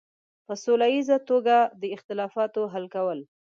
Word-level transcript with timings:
په 0.45 0.53
سوله 0.63 0.85
ییزه 0.93 1.17
توګه 1.29 1.57
د 1.81 1.83
اختلافونو 1.95 2.61
حل 2.73 2.85
کول. 2.95 3.19